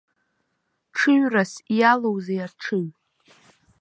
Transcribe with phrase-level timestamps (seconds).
[0.95, 2.87] Ҽыҩрас иалоузеи аҽыҩ.